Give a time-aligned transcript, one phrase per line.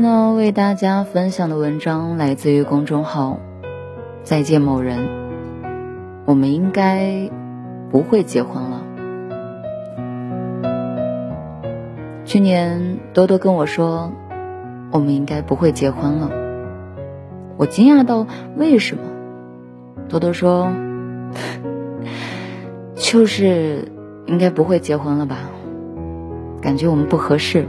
[0.00, 3.38] 天呢，为大家分享的文章来自于公众号
[4.24, 5.06] “再见某人”。
[6.24, 7.30] 我们应该
[7.90, 8.82] 不会结婚了。
[12.24, 14.10] 去年多多跟我说，
[14.90, 16.30] 我们应该不会结婚了。
[17.58, 18.26] 我惊讶到，
[18.56, 19.02] 为什么？
[20.08, 20.72] 多多说，
[22.94, 23.86] 就是
[24.24, 25.36] 应该不会结婚了吧？
[26.62, 27.68] 感觉我们不合适。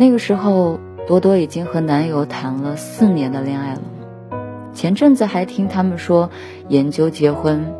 [0.00, 3.80] 那个时候，多多已经和男友谈了四年的恋爱了。
[4.72, 6.30] 前阵子还听他们说
[6.68, 7.74] 研究结婚，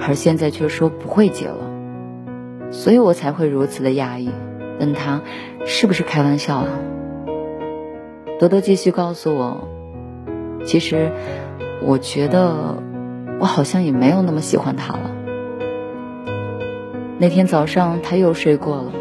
[0.00, 1.58] 而现在却说不会结了，
[2.70, 4.30] 所以我才会如此的讶异，
[4.78, 5.20] 问他
[5.66, 6.68] 是不是开玩笑啊？
[8.38, 9.68] 多多继续告诉我，
[10.64, 11.12] 其实
[11.82, 12.82] 我觉得
[13.38, 15.10] 我好像也没有那么喜欢他了。
[17.18, 18.92] 那天早上他又睡过了，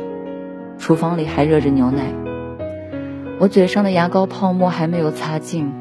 [0.77, 2.03] 厨房里还热着牛奶。
[3.39, 5.71] 我嘴上的牙膏泡沫还没有擦净，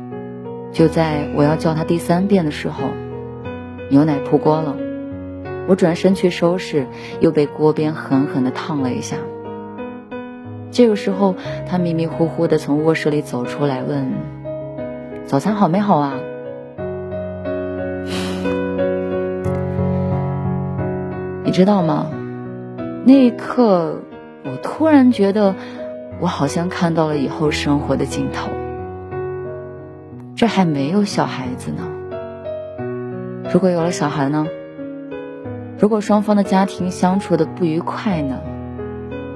[0.71, 2.85] 就在我要叫他第三遍的时候，
[3.91, 4.77] 牛奶扑锅了。
[5.67, 6.87] 我转身去收拾，
[7.19, 9.17] 又被锅边狠狠地烫了一下。
[10.71, 11.35] 这个时候，
[11.69, 14.07] 他迷迷糊糊地从卧室里走出来，问
[15.27, 16.15] ：“早餐好没好啊？”
[21.43, 22.07] 你知道吗？
[23.05, 24.01] 那一刻，
[24.45, 25.57] 我突然觉得。
[26.21, 28.51] 我好像看到了以后生活的尽头，
[30.35, 31.85] 这还没有小孩子呢。
[33.53, 34.47] 如果有了小孩呢？
[35.79, 38.41] 如果双方的家庭相处的不愉快呢？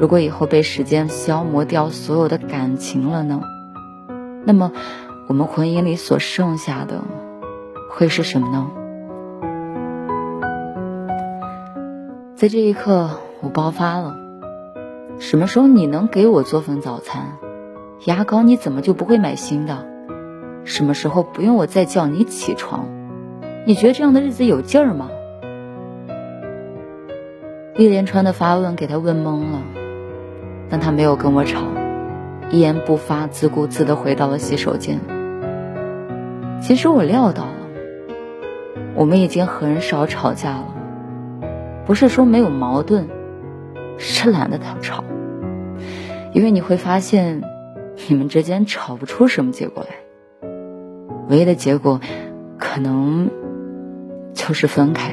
[0.01, 3.41] 如果以后被时间消磨掉所有的感情了呢？
[4.45, 4.73] 那么，
[5.29, 7.01] 我们婚姻里所剩下的
[7.91, 8.71] 会是什么呢？
[12.35, 13.11] 在这一刻，
[13.41, 14.22] 我爆发了。
[15.19, 17.39] 什么时候你能给我做份早餐？
[18.05, 19.87] 牙膏你怎么就不会买新的？
[20.65, 22.89] 什么时候不用我再叫你起床？
[23.65, 25.09] 你觉得这样的日子有劲儿吗？
[27.77, 29.63] 一连串的发问给他问懵了，
[30.69, 31.63] 但他没有跟我吵，
[32.51, 34.99] 一言不发，自顾自地回到了洗手间。
[36.61, 37.53] 其实我料到了，
[38.95, 40.67] 我们已经很少吵架了，
[41.87, 43.09] 不是说没有矛盾。
[43.99, 45.05] 是懒得吵，
[46.33, 47.43] 因为你会发现，
[48.09, 50.49] 你们之间吵不出什么结果来，
[51.29, 52.01] 唯一的结果，
[52.59, 53.31] 可能
[54.35, 55.13] 就是分开。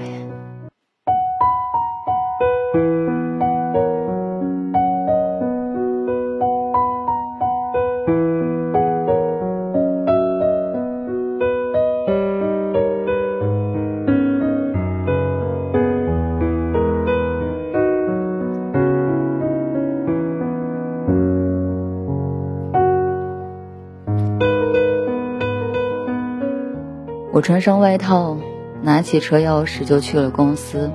[27.40, 28.36] 我穿上外套，
[28.82, 30.92] 拿起车钥匙就去了公司。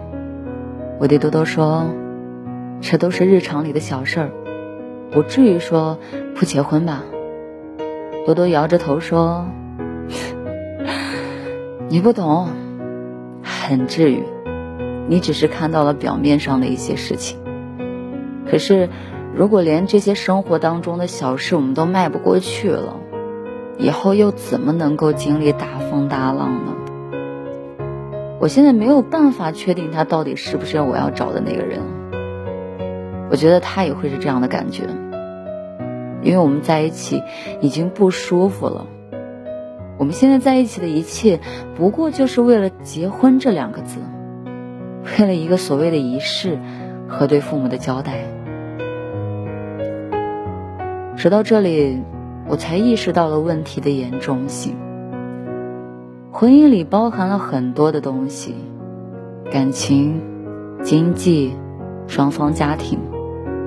[1.00, 1.86] 我对多多说
[2.84, 4.30] ：“这都是日常里的小事儿，
[5.10, 5.98] 不至于说
[6.34, 7.02] 不结婚吧？”
[8.26, 9.46] 多多摇着头说
[11.88, 12.50] ：“你不懂，
[13.42, 14.22] 很至于。
[15.08, 17.38] 你只是看到了表面上的一些事情。
[18.50, 18.90] 可是，
[19.34, 23.00] 如果连这些生活当中的小事我们都迈不过去了。”
[23.78, 26.72] 以后又怎么能够经历大风大浪呢？
[28.40, 31.80] 我现在没有办法确定他到底是不是我要找的那个人。
[33.30, 34.84] 我觉得他也会是这样的感觉，
[36.22, 37.22] 因为我们在一起
[37.60, 38.86] 已经不舒服了。
[39.98, 41.40] 我们现在在一起的一切，
[41.76, 43.98] 不过就是为了结婚这两个字，
[45.18, 46.58] 为了一个所谓的仪式
[47.08, 48.24] 和对父母的交代。
[51.16, 52.02] 说到这里。
[52.48, 54.76] 我才意识到了问题的严重性。
[56.30, 58.54] 婚姻里包含了很多的东西，
[59.50, 60.20] 感情、
[60.82, 61.54] 经济、
[62.06, 62.98] 双方家庭、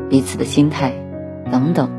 [0.09, 0.93] 彼此的心态
[1.51, 1.89] 等等，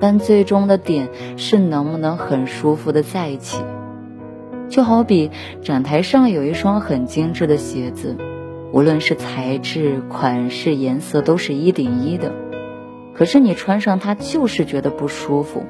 [0.00, 3.62] 但最终的点是能不能很舒服的在一起。
[4.68, 8.16] 就好比展台上有一双很精致的鞋子，
[8.72, 12.32] 无论是材质、款式、颜色都是一顶一的，
[13.14, 15.64] 可是你穿上它就是觉得不舒服。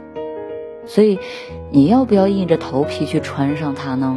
[0.86, 1.18] 所以，
[1.70, 4.16] 你要不要硬着头皮去穿上它呢？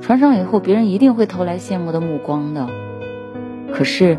[0.00, 2.66] 穿上以后，别人一定会投来羡慕的目光的。
[3.72, 4.16] 可是，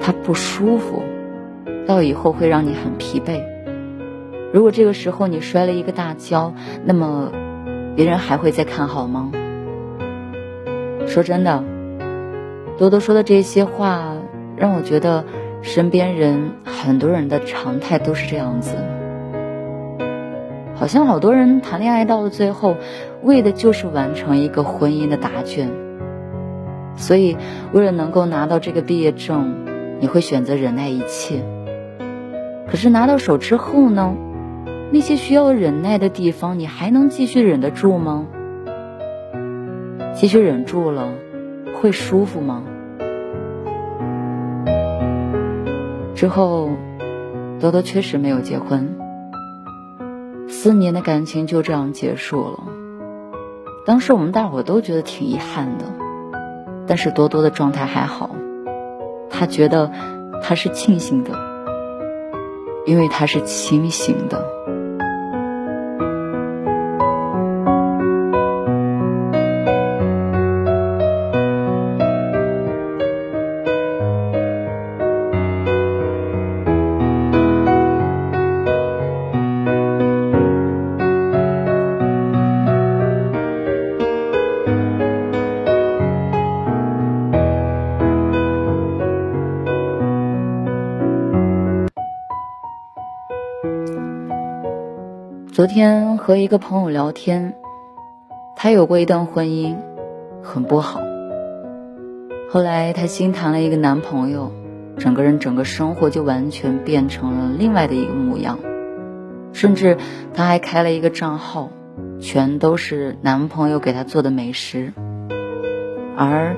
[0.00, 1.02] 它不舒服，
[1.86, 3.42] 到以后会让你很疲惫。
[4.52, 6.54] 如果这个时候你摔了一个大跤，
[6.84, 7.32] 那么，
[7.96, 9.30] 别人还会再看好吗？
[11.06, 11.64] 说真的，
[12.76, 14.16] 多多说的这些话，
[14.56, 15.24] 让我觉得
[15.62, 18.76] 身边人很多人的常态都是这样子。
[20.74, 22.76] 好像好多人谈恋爱到了最后，
[23.22, 25.70] 为的就是完成一个婚姻的答卷。
[26.94, 27.36] 所以，
[27.72, 29.54] 为了能够拿到这个毕业证，
[30.00, 31.42] 你会选择忍耐一切。
[32.68, 34.14] 可是拿到手之后呢？
[34.90, 38.26] 那些需要忍耐的地方，你还能继续忍得住吗？
[40.14, 41.12] 继续忍住了，
[41.74, 42.62] 会舒服吗？
[46.18, 46.70] 之后，
[47.60, 48.98] 多多确实没有结婚。
[50.48, 52.58] 四年的感情就这样结束了。
[53.86, 55.84] 当时我们大伙都觉得挺遗憾的，
[56.88, 58.30] 但是多多的状态还好，
[59.30, 59.92] 他觉得
[60.42, 61.30] 他是庆幸的，
[62.84, 64.57] 因为他是清醒的。
[95.58, 97.56] 昨天和一个朋友聊天，
[98.54, 99.74] 她有过一段婚姻，
[100.40, 101.00] 很不好。
[102.48, 104.52] 后来她新谈了一个男朋友，
[104.98, 108.60] 整个人整个生活就完全变成了另外的一个模样，
[109.52, 109.96] 甚至
[110.32, 111.70] 她还开了一个账号，
[112.20, 114.92] 全都是男朋友给她做的美食。
[116.16, 116.54] 而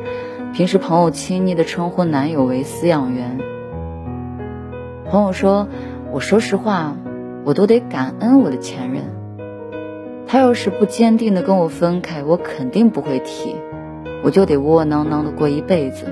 [0.53, 3.39] 平时朋友亲昵的称呼男友为饲养员。
[5.07, 5.69] 朋友说
[6.13, 6.95] ：“我说实话。”
[7.45, 9.05] 我都得感恩我的前任，
[10.27, 13.57] 他要是不坚定的跟我分开，我肯定不会提，
[14.23, 16.07] 我就得窝窝囊囊的过一辈子。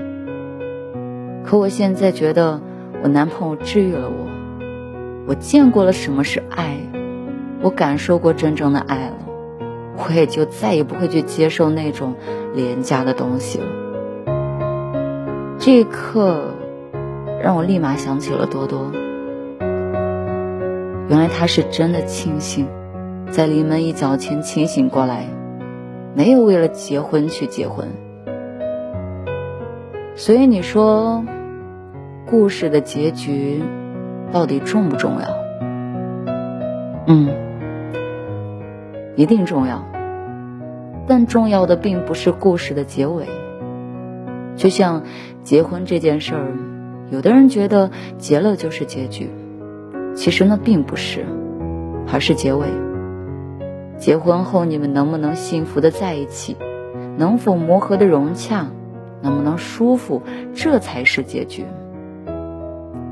[1.44, 2.60] 可我现在觉得
[3.02, 4.26] 我男朋友治愈了我，
[5.28, 6.76] 我见过了什么是爱，
[7.62, 9.16] 我感受过真正的爱了，
[9.96, 12.14] 我也就再也不会去接受那种
[12.54, 13.66] 廉价的东西了。
[15.58, 16.40] 这一刻，
[17.42, 18.90] 让我立马想起了多多。
[21.08, 22.66] 原来他是真的庆幸，
[23.30, 25.24] 在临门一脚前清醒过来，
[26.14, 27.88] 没有为了结婚去结婚。
[30.14, 31.24] 所以你说，
[32.26, 33.62] 故事的结局
[34.32, 35.28] 到底重不重要？
[37.06, 37.30] 嗯，
[39.16, 39.82] 一定重要。
[41.06, 43.24] 但重要的并不是故事的结尾。
[44.56, 45.04] 就像
[45.42, 46.52] 结婚这件事儿，
[47.10, 49.30] 有的人觉得结了就是结局。
[50.18, 51.24] 其实那并不是，
[52.12, 52.66] 而是结尾。
[53.98, 56.56] 结婚后你们能不能幸福的在一起，
[57.16, 58.66] 能否磨合的融洽，
[59.22, 60.20] 能不能舒服，
[60.56, 61.64] 这才是结局。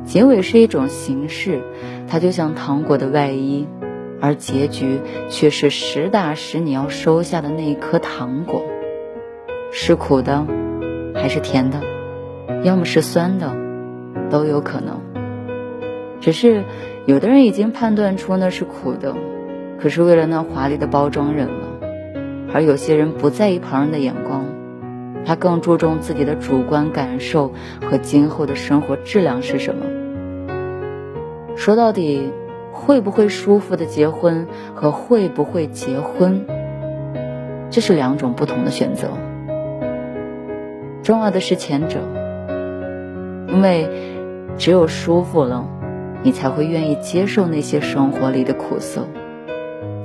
[0.04, 1.60] 结尾是一种形式，
[2.08, 3.68] 它就像糖果的外衣，
[4.20, 4.98] 而结局
[5.28, 8.64] 却是实打实你要收下的那一颗糖果，
[9.70, 10.44] 是苦的，
[11.14, 11.80] 还是甜的，
[12.64, 13.54] 要么是酸的，
[14.28, 15.00] 都有可能。
[16.20, 16.64] 只是。
[17.06, 19.14] 有的人已经判断出那是苦的，
[19.80, 21.78] 可是为了那华丽的包装忍了；
[22.52, 24.44] 而有些人不在意旁人的眼光，
[25.24, 27.52] 他更注重自己的主观感受
[27.88, 29.86] 和今后的生活质量是什么。
[31.54, 32.32] 说到底，
[32.72, 36.44] 会不会舒服的结婚和会不会结婚，
[37.70, 39.10] 这是两种不同的选择。
[41.04, 42.00] 重要的是前者，
[43.46, 43.88] 因为
[44.58, 45.68] 只有舒服了。
[46.26, 49.06] 你才会愿意接受那些生活里的苦涩，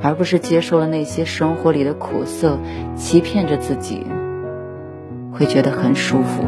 [0.04, 2.60] 而不是接受了那些生活里的苦涩，
[2.96, 4.06] 欺骗着自己，
[5.34, 6.44] 会觉得很舒服。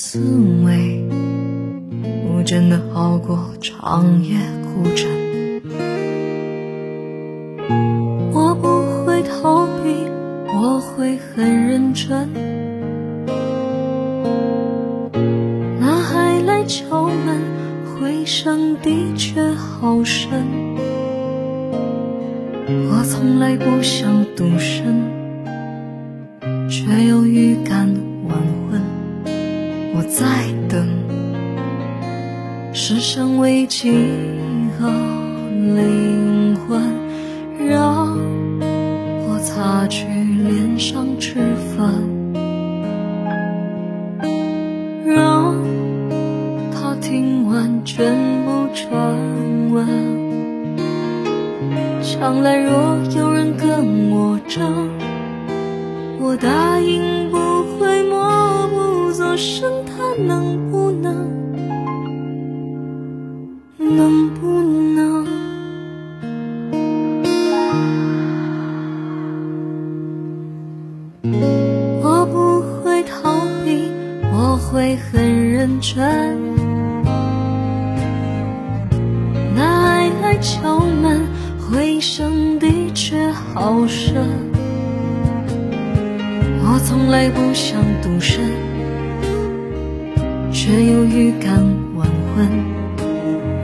[0.00, 0.20] 滋
[0.64, 1.04] 味
[2.32, 5.08] 我真的好过长夜孤枕。
[8.32, 10.06] 我不会逃避，
[10.54, 12.28] 我会很认真。
[15.80, 17.42] 那还来敲门，
[17.96, 20.30] 回声的确好深。
[22.88, 25.02] 我从来不想独身，
[26.70, 27.67] 却又预感
[33.18, 33.90] 世上唯几
[34.78, 34.86] 个
[35.74, 36.80] 灵魂。
[37.68, 38.16] 让
[39.26, 41.34] 我擦去脸上脂
[41.74, 42.32] 粉，
[45.04, 45.56] 让
[46.72, 48.96] 他听完全部传
[49.72, 49.84] 闻。
[52.00, 52.72] 将来若
[53.16, 54.88] 有人跟我争，
[56.20, 57.36] 我答应不
[57.80, 59.68] 会默不作声。
[59.84, 60.67] 他能？
[90.68, 91.48] 却又预感
[91.94, 92.06] 晚
[92.36, 92.46] 婚。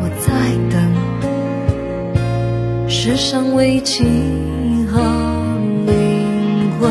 [0.01, 0.33] 我在
[0.71, 0.81] 等，
[2.89, 4.05] 世上唯几
[4.91, 4.97] 个
[5.85, 6.91] 灵魂。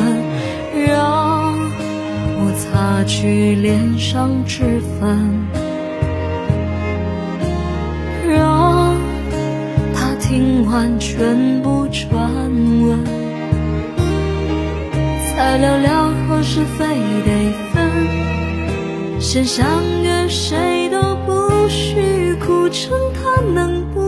[0.85, 1.57] 让
[2.37, 5.17] 我擦去脸上脂粉，
[8.29, 8.95] 让
[9.95, 12.21] 他听完全部传
[12.85, 13.03] 闻，
[15.25, 16.85] 才了了若是非
[17.25, 17.89] 得分，
[19.19, 19.65] 先相
[20.02, 24.02] 约谁都不许哭，成，他能不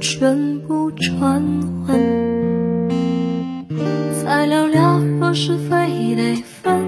[0.00, 1.42] 全部传
[1.86, 2.88] 闻，
[4.20, 6.82] 才聊聊若是非得分，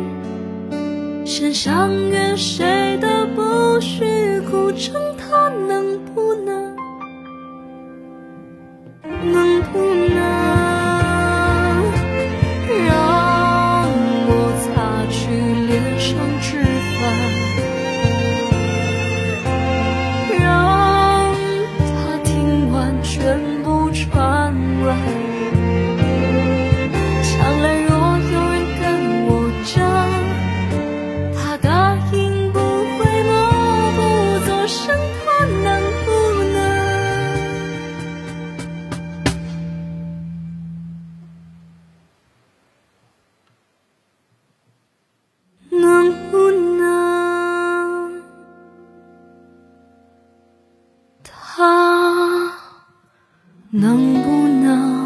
[1.25, 5.01] 先相约谁都不许苦撑，
[53.71, 54.98] 能不能？